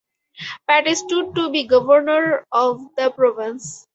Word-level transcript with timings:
Patti 0.67 0.95
stood 0.95 1.35
to 1.35 1.51
be 1.51 1.67
governor 1.67 2.47
of 2.51 2.81
the 2.97 3.11
Province. 3.11 3.85